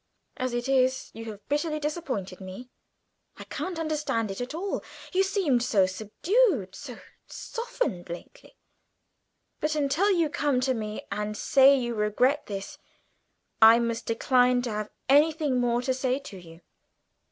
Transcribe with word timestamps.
As 0.35 0.55
it 0.55 0.67
is, 0.67 1.11
you 1.13 1.25
have 1.25 1.47
bitterly 1.47 1.79
disappointed 1.79 2.41
me; 2.41 2.71
I 3.37 3.43
can't 3.43 3.77
understand 3.77 4.31
it 4.31 4.41
at 4.41 4.55
all. 4.55 4.83
You 5.13 5.21
seemed 5.21 5.61
so 5.61 5.85
subdued, 5.85 6.73
so 6.73 6.97
softened 7.27 8.09
lately. 8.09 8.55
But 9.59 9.75
until 9.75 10.09
you 10.09 10.27
come 10.27 10.59
to 10.61 10.73
me 10.73 11.03
and 11.11 11.37
say 11.37 11.75
you 11.77 11.93
regret 11.93 12.47
this, 12.47 12.79
I 13.61 13.77
must 13.77 14.07
decline 14.07 14.63
to 14.63 14.71
have 14.71 14.89
anything 15.07 15.59
more 15.59 15.83
to 15.83 15.93
say 15.93 16.17
to 16.17 16.37
you. 16.39 16.61